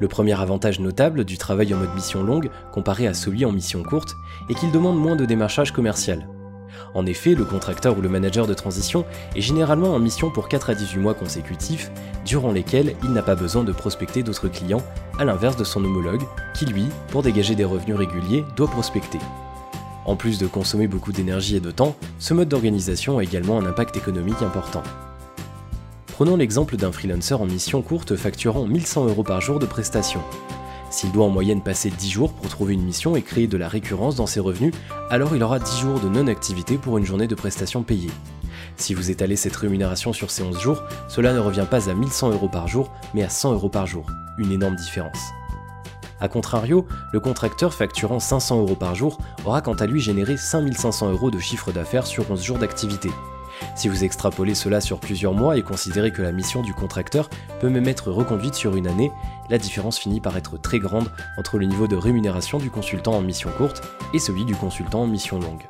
[0.00, 3.82] Le premier avantage notable du travail en mode mission longue comparé à celui en mission
[3.82, 4.16] courte
[4.48, 6.26] est qu'il demande moins de démarchage commercial.
[6.94, 9.04] En effet, le contracteur ou le manager de transition
[9.36, 11.90] est généralement en mission pour 4 à 18 mois consécutifs,
[12.24, 14.82] durant lesquels il n'a pas besoin de prospecter d'autres clients,
[15.18, 16.22] à l'inverse de son homologue,
[16.54, 19.18] qui lui, pour dégager des revenus réguliers, doit prospecter.
[20.06, 23.66] En plus de consommer beaucoup d'énergie et de temps, ce mode d'organisation a également un
[23.66, 24.82] impact économique important.
[26.20, 30.20] Prenons l'exemple d'un freelancer en mission courte facturant 1100 euros par jour de prestations.
[30.90, 33.68] S'il doit en moyenne passer 10 jours pour trouver une mission et créer de la
[33.68, 34.74] récurrence dans ses revenus,
[35.08, 38.10] alors il aura 10 jours de non-activité pour une journée de prestations payée.
[38.76, 42.32] Si vous étalez cette rémunération sur ces 11 jours, cela ne revient pas à 1100
[42.32, 44.04] euros par jour, mais à 100 euros par jour.
[44.36, 45.30] Une énorme différence.
[46.20, 51.12] A contrario, le contracteur facturant 500 euros par jour aura quant à lui généré 5500
[51.12, 53.08] euros de chiffre d'affaires sur 11 jours d'activité.
[53.74, 57.28] Si vous extrapolez cela sur plusieurs mois et considérez que la mission du contracteur
[57.60, 59.10] peut même être reconduite sur une année,
[59.48, 63.22] la différence finit par être très grande entre le niveau de rémunération du consultant en
[63.22, 63.82] mission courte
[64.14, 65.66] et celui du consultant en mission longue.